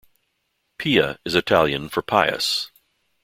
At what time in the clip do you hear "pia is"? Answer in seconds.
0.79-1.35